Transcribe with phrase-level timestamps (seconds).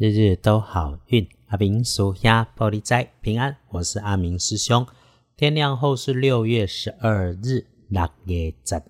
[0.00, 3.54] 日日都好运，阿明属鸭玻璃斋平安。
[3.68, 4.86] 我是阿明师兄。
[5.36, 8.82] 天亮后是六月十二日，六月十二，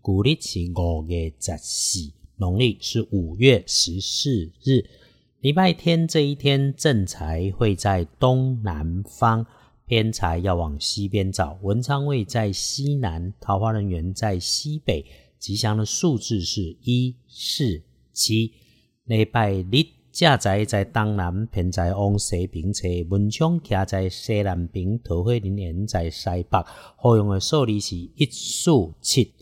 [0.00, 4.84] 古历是五月十四，农历是五月十四日，
[5.38, 9.46] 礼拜天这一天正财会在东南方，
[9.86, 11.56] 偏财要往西边找。
[11.62, 15.06] 文昌位在西南，桃花人缘在西北，
[15.38, 17.80] 吉祥的数字是一四
[18.12, 18.52] 七。
[19.04, 20.01] 礼拜日。
[20.12, 26.62] 正在在东南，偏在往西边车，文昌徛在西南边，桃花林缘在西北。
[26.96, 29.32] 好用的数字是一数七。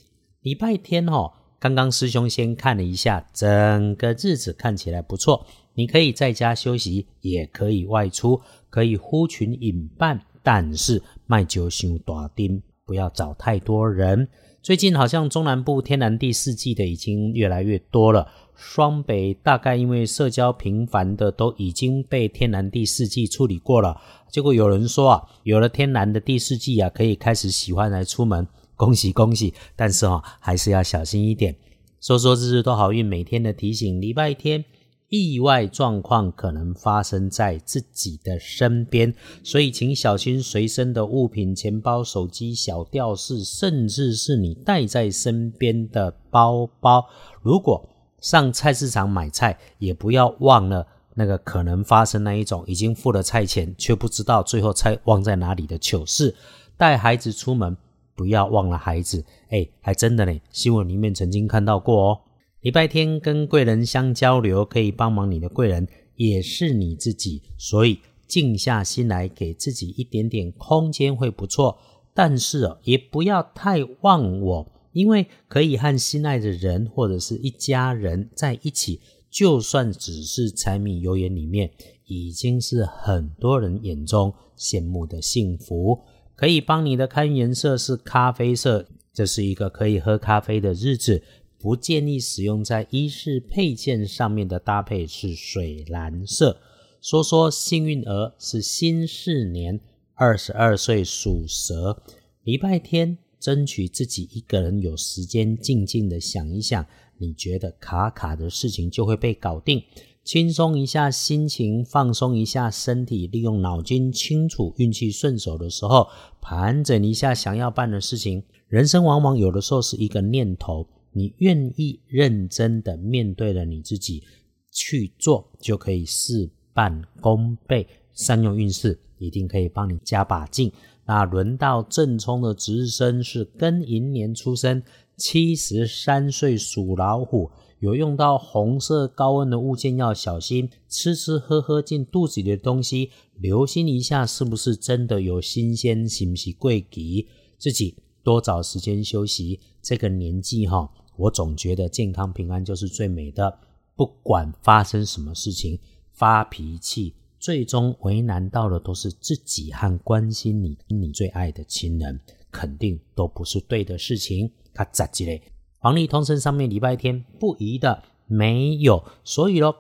[0.43, 5.45] 礼拜天哦，刚刚师兄先看了一下，整个日子看起来不错。
[5.75, 8.41] 你可以在家休息，也可以外出，
[8.71, 14.29] 可以呼群引伴，但是卖酒想大丁，不要找太多人。
[14.63, 18.31] 最近好像中南部天然第四季的已经越来越多了。
[18.63, 23.99] 双北大概因为社交频繁的都已经被天然第四季处理过了，
[24.31, 29.55] 结果有人说啊，有了天然的第四季啊，可以开始喜欢来出门，恭喜恭喜！
[29.75, 31.57] 但是哈，还是要小心一点。
[32.03, 34.63] 说说日日都好运，每天的提醒，礼拜天
[35.09, 47.07] 意外状况可能发生在自己的身边，所以请小心随身的物品，钱包、手机、小吊饰，甚至是你带在身边的包包，
[47.43, 47.89] 如果。
[48.21, 56.35] 上菜市场买菜，也不要忘了那个可能发生那一种已经付了菜钱，却不知道最后菜忘在哪里的糗事。
[56.77, 57.77] 带孩子出门，
[58.15, 59.25] 不要忘了孩子。
[59.49, 62.21] 哎，还真的呢，新闻里面曾经看到过哦。
[62.61, 71.79] 礼拜天跟贵人相交流，可以帮忙你的贵人，也是你自己，所以静下心来，给自己一点点空间会不错。
[72.13, 74.73] 但是哦，也不要太忘我。
[74.93, 81.71] 因为可以和心爱的人或者是一家人在一起，就算只是柴米油盐里面，
[82.07, 86.01] 已经是很多人眼中羡慕的幸福。
[86.35, 91.23] 可以帮你的看颜色是咖啡色，这是一个可以喝咖啡的日子。
[91.59, 96.59] 不建议使用在衣饰配件上面的搭配是水蓝色。
[97.03, 99.79] 说说幸运儿是新四年
[100.15, 102.03] 二十二岁属蛇，
[102.43, 103.19] 礼拜天。
[103.41, 106.87] 争取自己一个人有时间静静的想一想，
[107.17, 109.83] 你觉得卡卡的事情就会被搞定，
[110.23, 116.07] 轻松一下心情，放松一下身体，利用脑筋清楚，运气顺手的时候，
[116.41, 118.43] 盘整一下想要办的事情。
[118.69, 124.23] 人生往往有的时候是一个念头，你愿意认真的面对了你自己
[124.71, 127.87] 去做，就可以事半功倍。
[128.13, 130.71] 善用运势，一定可以帮你加把劲。
[131.11, 134.81] 那轮到正冲的值日生是庚寅年出生，
[135.17, 137.51] 七十三岁属老虎，
[137.81, 147.27] 有用到红色高温的物件要小心，吃吃喝喝进肚子里的东西，留心一下是不是真的有新鲜，是不是贵吉，
[147.59, 149.59] 自己多找时间休息。
[149.83, 153.59] 这个年纪哈，我总觉得健康平安就是最美的，
[153.97, 155.81] 不管发生什么事情，
[156.13, 157.17] 发脾气。
[157.41, 162.21] 最终为难到的都是自己和关心你、你最爱的亲人，
[162.53, 164.53] 肯定都不是对的事情。
[164.75, 165.43] 他咋记嘞？
[165.79, 169.75] 黄历通身上面礼拜天不宜的没有，所以咯，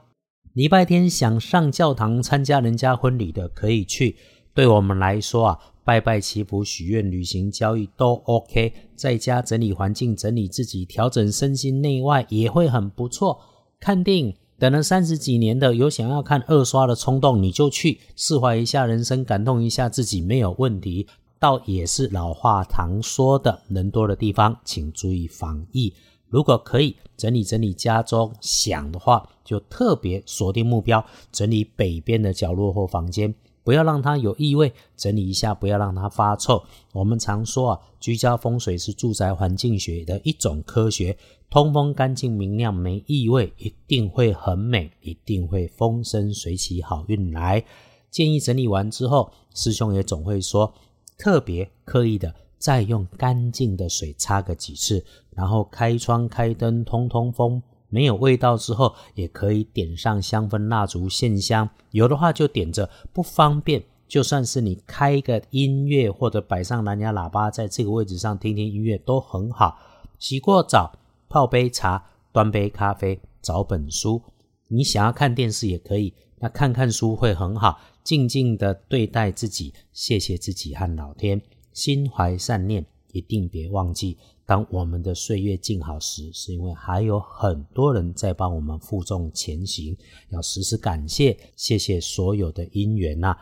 [0.54, 4.16] 礼拜天想上教堂参加人家婚礼的可以去。
[4.54, 8.72] 对我们来说啊，拜拜祈福、许愿、旅行、交易都 OK。
[8.96, 13.38] 在家整理环境、整理自己、调整身心内外也会很不错。
[13.78, 14.34] 看电影。
[14.60, 21.06] 等了三十几年的，有想要看二刷的冲动，你就去释怀一下人生，感动一下自己，没有问题。
[21.38, 25.94] 倒也是老话常说的，人多的地方请注意防疫。
[26.28, 33.34] 如果可以整理整理家中，想的话就特别锁定目标，整理北边的角落或房间。
[33.70, 36.60] 不要让它有异味，整理一下，不要让它发臭。
[36.92, 41.16] 我们常说啊，居家风水是住宅环境学的一种科学，
[41.48, 47.64] 通风干净明亮没异味，一定会很美，一定会风生水起，好运来。
[48.10, 50.74] 建议整理完之后，师兄也总会说，
[51.16, 57.62] 特别刻意的再用干净的水擦个几次，然后开窗开灯通通风。
[57.90, 62.88] 没有味道之后，也可以点上香氛蜡烛线香，有的话就点着。
[63.12, 69.78] 不方便，就算是你开一个音乐或者摆上蓝牙喇叭，在这个位置上听听音乐都很好。
[70.18, 70.98] 洗过澡，
[71.28, 72.02] 泡杯茶，
[72.32, 74.22] 端杯咖啡，找本书。
[74.68, 77.80] 你想要看电视也可以，那看看书会很好。
[78.02, 81.40] 静静的对待自己，谢谢自己和老天，
[81.72, 84.16] 心怀善念，一定别忘记。
[84.46, 89.96] 当我们的岁月静好时，是因为还有很多人在帮我们负重前行，
[90.30, 93.36] 要时时感谢，谢谢所有的因缘呐。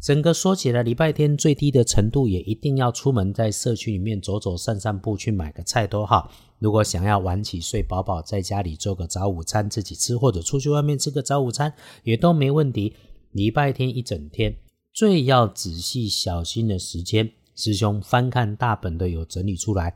[0.00, 6.30] 整个说起来，礼拜天最低的程度也一定要出门，在社区里面走走、散散步，去买个菜都好。
[6.58, 11.72] 如果想要晚起睡饱饱，在家里做个早午餐自己吃，或者出去外面吃个早午餐，
[12.02, 12.94] 也都没问题。
[13.32, 14.54] 礼拜天一整天
[14.92, 19.94] 最要仔细小心的时间，师兄翻看大本的有整理出来，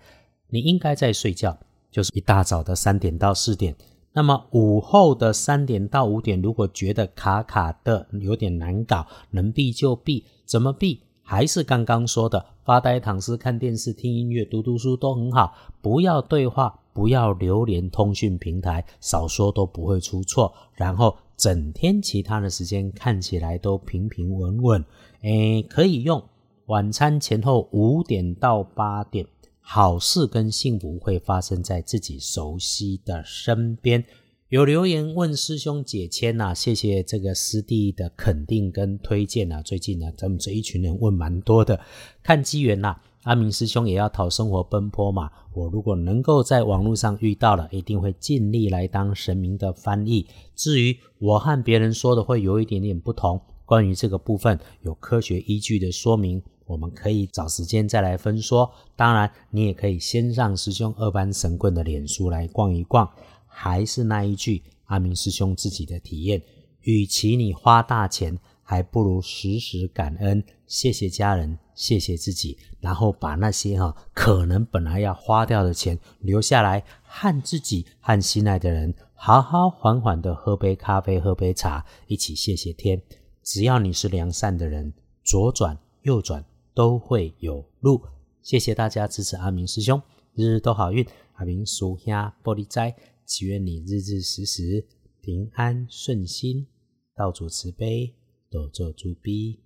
[0.49, 1.58] 你应该在睡觉，
[1.90, 3.75] 就是一大早的三点到四点。
[4.12, 10.25] 那么午后的三点到五点，如果觉得卡卡的有点难搞，能避就避。
[10.44, 11.02] 怎么避？
[11.22, 15.55] 还是刚刚说的，发呆、躺尸、看电视、听音乐、读读书都很好。
[15.82, 20.52] 不要对话，不要留连通讯平台，少说都不会出错。
[20.72, 24.84] 然后整天其他的时间看起来都平平稳稳。
[25.20, 26.25] 诶，可以用
[26.69, 29.26] 晚餐前后五点到八点。
[29.59, 34.05] 好事跟幸福会发生在自己熟悉的身边。
[34.50, 39.62] 有留言问师兄解签呐，谢谢这个师弟的肯定跟推荐呐。
[39.62, 41.81] 最近呢，咱们这一群人问蛮多的，
[42.23, 42.94] 看机缘呐。
[43.23, 45.31] 阿明师兄也要讨生活奔波嘛。
[45.55, 50.26] 我如果能够在网络上遇到了，一定会尽力来当神明的翻译。
[50.55, 56.43] 至于我和别人说的会有一点点不同，关于这个部分有科学依据的说明。
[56.69, 58.70] 我们可以找时间再来分说。
[58.94, 63.11] 当然，你也可以先上师兄二班神棍的脸书来逛一逛。
[63.47, 66.41] 还是那一句，阿明师兄自己的体验：，
[66.82, 83.03] 与其你花大钱，还不如时时感恩，谢谢家人，谢谢自己，然后把那些哈可能本来要花掉的钱留下来，和自己和心爱的人好好缓缓的喝杯咖啡，喝杯茶，一起谢谢天。
[83.43, 84.93] 只要你是良善的人，
[85.25, 86.44] 左转右转。
[86.78, 88.00] 都会有路，
[88.40, 90.00] 谢谢大家支持阿明师兄，
[90.36, 91.04] 日日都好运。
[91.32, 92.94] 阿明属下玻璃斋，
[93.25, 94.86] 祈愿你日日时时
[95.20, 96.69] 平安顺心，
[97.16, 98.14] 道主慈悲，
[98.48, 99.58] 多做诸逼。